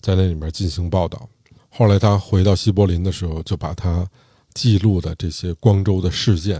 [0.00, 1.28] 在那里面进行报道。
[1.76, 4.08] 后来他回到西柏林的时候，就把他
[4.54, 6.58] 记录的这些光州的事件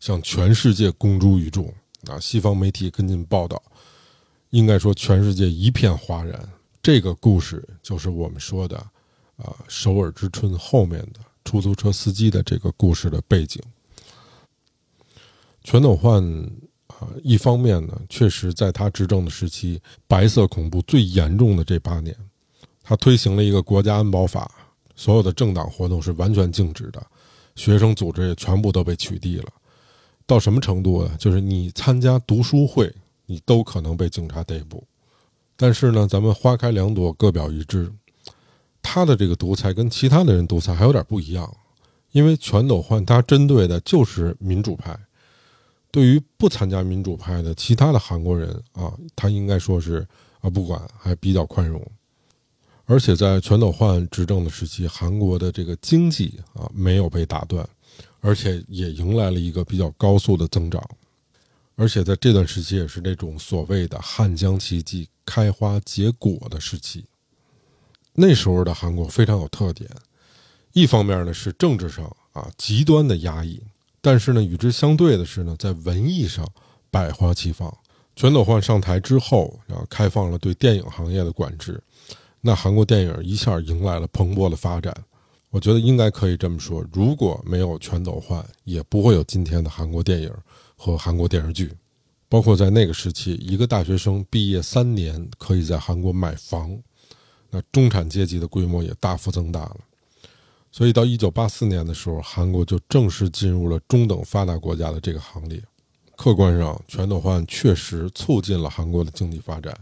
[0.00, 1.72] 向全世界公诸于众
[2.08, 3.62] 啊，西方媒体跟进报道，
[4.50, 6.48] 应该说全世界一片哗然。
[6.82, 8.76] 这个故事就是我们说的
[9.36, 13.62] 啊，首尔之春后面的出租车司机的这个故事的背景。
[15.62, 16.20] 全斗焕
[16.88, 22.16] 啊，一方面呢，确实在他执政的时期，白色恐怖最严重的这八年。
[22.88, 24.48] 他推行了一个国家安保法，
[24.94, 27.04] 所有的政党活动是完全禁止的，
[27.56, 29.48] 学生组织也全部都被取缔了。
[30.24, 31.10] 到什么程度呢？
[31.18, 32.94] 就是你参加读书会，
[33.26, 34.86] 你都可能被警察逮捕。
[35.56, 37.92] 但是呢，咱们花开两朵，各表一枝。
[38.80, 41.52] 他的这个独裁跟其他的人独裁还有点不一样，
[42.12, 44.96] 因为全斗焕他针对的就是民主派，
[45.90, 50.06] 对于不参加民主派的其他的韩国人啊，他应该说是
[50.40, 51.84] 啊不管，还比较宽容。
[52.86, 57.68] 而且在全斗焕执政的时期，韩国的这个经济啊没有被打断，
[58.20, 60.82] 而且也迎来了一个比较高速的增长。
[61.74, 67.04] 而且在这段时期，也是那种所谓的汉江奇迹开花结果的时期。
[68.14, 69.90] 那时候的韩国非常有特点，
[70.72, 73.60] 一方面呢是政治上啊极端的压抑，
[74.00, 76.48] 但是呢与之相对的是呢在文艺上
[76.90, 77.76] 百花齐放。
[78.14, 81.78] 全斗焕上台之后，然后开放了对电影行业的管制，
[82.46, 84.96] 那韩国电影一下迎来了蓬勃的发展。
[85.50, 90.32] 我觉得应该可以这么说，如果没有全斗焕，也不会有今天的韩国电影
[90.76, 91.72] 和韩国电视剧。
[92.28, 96.78] 包括在那个时期，一个大学生毕业三年可以在韩国买房，
[97.50, 99.78] 那中产阶级的规模也大幅增大了。
[100.70, 105.60] 所以到一九八四年的时候，韩国就正式进入了中等发达国家的这个行列。
[106.16, 109.76] 客观上，全斗焕确实促进了韩国的经济发展，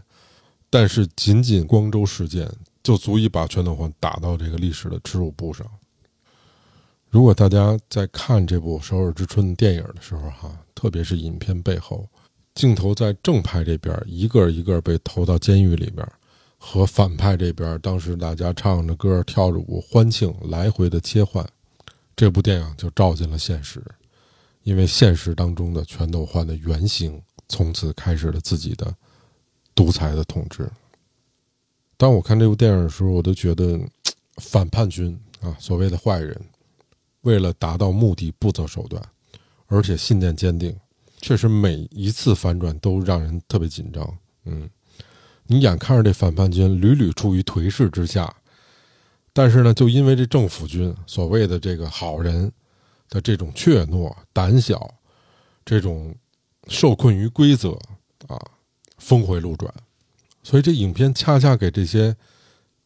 [0.75, 2.51] 但是仅仅光州事件
[2.83, 5.65] 就足以把全斗焕打到这个历史的耻辱簿上。
[7.09, 12.05] 如果大家在看这部《首尔之春》电影的时候，哈，特别是影片背后。
[12.55, 16.05] 镜头在正派这边一个一个被投到监狱里边，
[16.57, 21.47] 和反派这边当时大家唱着歌、跳着舞欢庆来回的切换，
[22.17, 23.81] 这部电影就照进了现实，
[24.63, 28.93] 因为现实当中的全斗焕的原型从此开始了自己的
[29.75, 30.67] 独裁的统治。
[31.97, 33.79] 当我看这部电影的时候，我都觉得
[34.37, 36.39] 反叛军啊，所谓的坏人，
[37.21, 39.01] 为了达到目的不择手段，
[39.67, 40.75] 而且信念坚定。
[41.21, 44.17] 确实，每一次反转都让人特别紧张。
[44.43, 44.69] 嗯，
[45.47, 48.35] 你眼看着这反叛军屡屡处于颓势之下，
[49.33, 52.51] 但是呢，就因为这政府军所谓的这个好人
[53.09, 54.93] 的这种怯懦、胆小，
[55.63, 56.13] 这种
[56.67, 57.71] 受困于规则
[58.27, 58.37] 啊，
[58.97, 59.73] 峰回路转，
[60.43, 62.15] 所以这影片恰恰给这些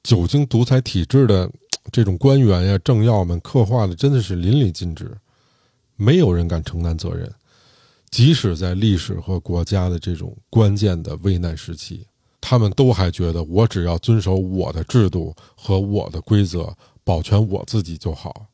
[0.04, 1.52] 久经独裁体制的
[1.92, 5.18] 这种官员呀、政要们刻画的真的是淋漓尽致，
[5.96, 7.32] 没有人敢承担责任。
[8.12, 12.08] 即使在历史和国家的这种关键的危难时期，
[12.42, 18.48] 他们都还觉得我只要遵守我的制度和我的规则，保全我自己就好。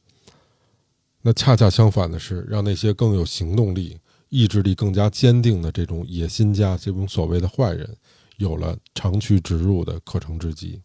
[1.22, 3.98] 那恰恰相反的是，让那些更有行动力、
[4.30, 7.96] 意志力更加坚定的这种野心家、这种所谓的坏人，
[8.38, 10.82] 有了长驱直入的可乘之机。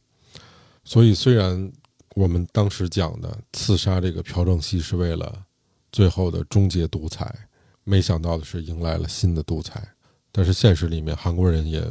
[0.85, 1.71] 所以，虽然
[2.15, 5.45] 我们当时讲的刺杀这个朴正熙是为了
[5.93, 7.35] 最后的终结独裁。
[7.85, 9.89] 没想到的是，迎来了新的独裁，
[10.31, 11.83] 但是现实里面，韩国人也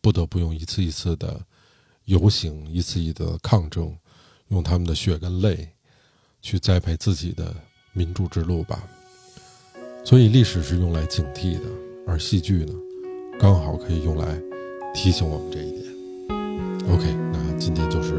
[0.00, 1.40] 不得不用一次一次的
[2.04, 3.96] 游行，一次一次的抗争，
[4.48, 5.68] 用他们的血跟泪
[6.40, 7.54] 去栽培自己的
[7.92, 8.86] 民主之路吧。
[10.04, 11.64] 所以，历史是用来警惕的，
[12.06, 12.72] 而戏剧呢，
[13.38, 14.40] 刚好可以用来
[14.94, 15.84] 提醒我们这一点。
[16.90, 18.14] OK，那今天就是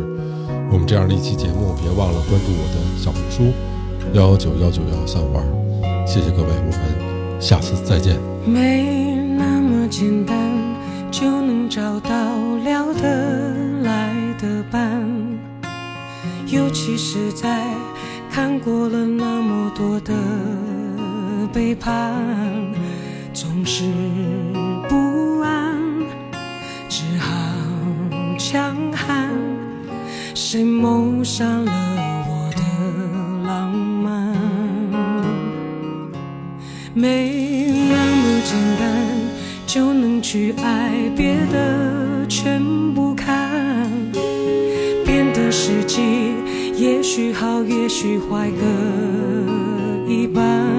[0.71, 3.51] 我们这样的一期节目，别忘了关注我的小红书
[4.13, 5.43] 幺幺九幺九幺三五二，
[6.05, 7.09] 谢谢各位，我们。
[7.39, 8.19] 下次再见。
[8.45, 10.35] 没那么简单
[11.09, 12.09] 就能找到
[12.65, 15.09] 聊得来的伴，
[16.47, 17.65] 尤其是在
[18.29, 20.13] 看过了那么多的
[21.51, 22.13] 背叛，
[23.33, 23.83] 总是
[24.87, 25.75] 不安，
[26.87, 27.29] 只好
[28.37, 29.29] 强悍。
[30.35, 31.71] 谁谋杀了
[32.27, 32.61] 我的
[33.47, 34.35] 浪漫？
[36.93, 39.05] 没那么简单
[39.65, 42.61] 就能去爱，别的全
[42.93, 43.89] 不看。
[45.05, 46.35] 变的时机
[46.75, 50.78] 也许好，也许坏各一半。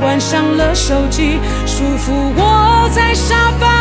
[0.00, 3.79] 关上了手机，舒服窝在沙发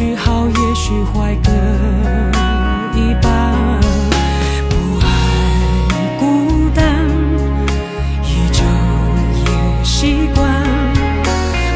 [0.00, 1.52] 许好，也许坏各
[2.98, 3.52] 一半。
[4.70, 5.04] 不爱
[6.18, 7.06] 孤单，
[8.24, 8.64] 依旧
[9.44, 10.40] 也习惯。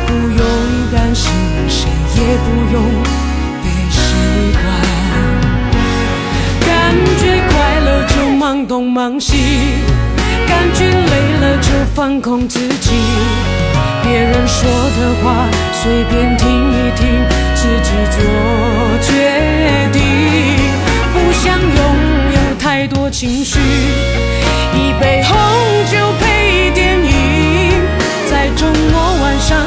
[0.06, 0.40] 不用
[0.90, 1.30] 担心
[1.68, 2.82] 谁也不用
[3.62, 4.00] 被习
[4.56, 4.64] 惯。
[6.64, 9.36] 感觉快乐就忙东忙西，
[10.48, 11.12] 感觉累
[11.42, 12.90] 了就放空自己。
[14.06, 17.08] 别人说的话随便听一听，
[17.54, 18.18] 自己做
[19.00, 19.08] 决
[19.92, 20.02] 定。
[21.12, 21.78] 不想拥
[22.32, 23.58] 有太多情绪，
[24.74, 25.36] 一杯红
[25.90, 27.80] 酒配电影，
[28.30, 29.58] 在周末晚上